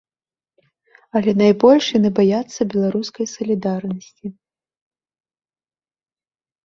Але 1.19 1.31
найбольш 1.41 1.85
яны 1.97 2.09
баяцца 2.19 2.61
беларускай 2.73 3.25
салідарнасці! 3.35 4.35